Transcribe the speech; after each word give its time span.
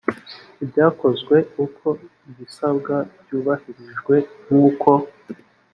ibyakozwe 0.63 1.35
uko 1.65 1.87
ibisabwa 2.29 2.95
byubahirijwe 3.21 4.15
nk 4.45 4.51
uko 4.65 4.91